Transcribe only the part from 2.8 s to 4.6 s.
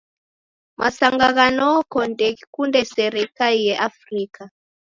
sere ikaie Afrika.